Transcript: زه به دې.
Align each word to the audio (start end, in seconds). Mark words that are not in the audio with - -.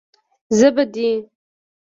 زه 0.57 0.67
به 0.75 0.83
دې. 0.93 1.11